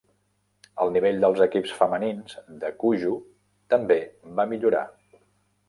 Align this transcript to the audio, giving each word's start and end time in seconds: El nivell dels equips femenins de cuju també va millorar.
El 0.85 0.89
nivell 0.95 1.19
dels 1.25 1.41
equips 1.47 1.73
femenins 1.83 2.33
de 2.65 2.73
cuju 2.85 3.13
també 3.77 4.01
va 4.41 4.51
millorar. 4.55 4.85